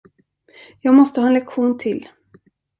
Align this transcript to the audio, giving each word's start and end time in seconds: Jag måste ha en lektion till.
Jag 0.81 0.95
måste 0.95 1.21
ha 1.21 1.27
en 1.27 1.33
lektion 1.33 1.77
till. 1.77 2.09